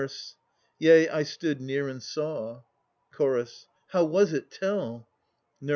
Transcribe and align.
Yea, 0.79 1.07
I 1.09 1.21
stood 1.21 1.61
near 1.61 1.87
and 1.87 2.01
saw. 2.01 2.61
CH. 3.15 3.67
How 3.89 4.03
was 4.03 4.33
it? 4.33 4.49
Tell! 4.49 5.07
NUR. 5.61 5.69